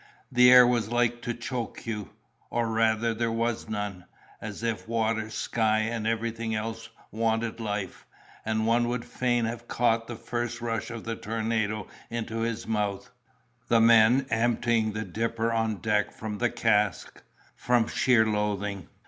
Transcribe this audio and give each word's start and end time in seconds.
"The 0.31 0.51
air 0.51 0.65
was 0.65 0.91
like 0.91 1.21
to 1.21 1.33
choke 1.35 1.85
you—or 1.85 2.67
rather 2.69 3.13
there 3.13 3.31
was 3.31 3.69
none—as 3.69 4.63
if 4.63 4.87
water, 4.87 5.29
sky, 5.29 5.81
and 5.81 6.07
everything 6.07 6.55
else 6.55 6.89
wanted 7.11 7.59
life, 7.59 8.07
and 8.43 8.65
one 8.65 8.87
would 8.87 9.05
fain 9.05 9.45
have 9.45 9.67
caught 9.67 10.07
the 10.07 10.15
first 10.15 10.59
rush 10.59 10.89
of 10.89 11.03
the 11.03 11.15
tornado 11.15 11.85
into 12.09 12.39
his 12.39 12.65
mouth—the 12.65 13.79
men 13.79 14.25
emptying 14.31 14.93
the 14.93 15.05
dipper 15.05 15.53
on 15.53 15.75
deck 15.75 16.11
from 16.11 16.39
the 16.39 16.49
cask, 16.49 17.21
from 17.55 17.85
sheer 17.87 18.25
loathing. 18.25 18.87